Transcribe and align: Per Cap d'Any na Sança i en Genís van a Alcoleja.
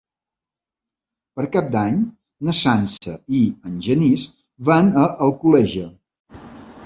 Per 1.39 1.43
Cap 1.55 1.67
d'Any 1.75 1.99
na 2.47 2.55
Sança 2.61 3.13
i 3.39 3.41
en 3.71 3.77
Genís 3.89 4.23
van 4.71 4.89
a 5.03 5.03
Alcoleja. 5.27 5.85